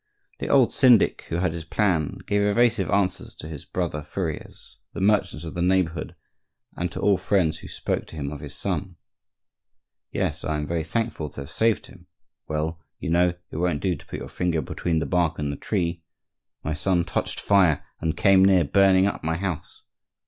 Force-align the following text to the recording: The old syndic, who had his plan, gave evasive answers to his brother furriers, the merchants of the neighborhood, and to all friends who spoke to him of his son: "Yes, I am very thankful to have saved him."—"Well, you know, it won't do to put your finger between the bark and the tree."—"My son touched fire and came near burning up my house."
The 0.39 0.47
old 0.49 0.73
syndic, 0.73 1.25
who 1.29 1.35
had 1.35 1.53
his 1.53 1.63
plan, 1.63 2.17
gave 2.25 2.41
evasive 2.41 2.89
answers 2.89 3.35
to 3.35 3.47
his 3.47 3.65
brother 3.65 4.01
furriers, 4.01 4.77
the 4.93 4.99
merchants 4.99 5.43
of 5.45 5.53
the 5.53 5.61
neighborhood, 5.61 6.15
and 6.75 6.91
to 6.91 6.99
all 6.99 7.17
friends 7.17 7.59
who 7.59 7.67
spoke 7.67 8.07
to 8.07 8.15
him 8.15 8.31
of 8.31 8.39
his 8.39 8.55
son: 8.55 8.95
"Yes, 10.11 10.43
I 10.43 10.55
am 10.57 10.65
very 10.65 10.83
thankful 10.83 11.29
to 11.29 11.41
have 11.41 11.51
saved 11.51 11.85
him."—"Well, 11.85 12.81
you 12.97 13.11
know, 13.11 13.35
it 13.51 13.57
won't 13.57 13.81
do 13.83 13.95
to 13.95 14.05
put 14.07 14.17
your 14.17 14.27
finger 14.27 14.63
between 14.63 14.97
the 14.97 15.05
bark 15.05 15.37
and 15.37 15.51
the 15.51 15.55
tree."—"My 15.55 16.73
son 16.73 17.03
touched 17.03 17.39
fire 17.39 17.85
and 17.99 18.17
came 18.17 18.43
near 18.43 18.63
burning 18.63 19.05
up 19.05 19.23
my 19.23 19.37
house." 19.37 19.83